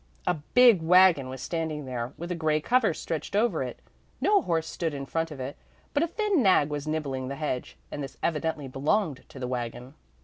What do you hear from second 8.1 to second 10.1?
evidently belonged to the wagon.